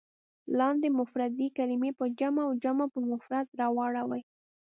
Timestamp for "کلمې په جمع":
1.57-2.43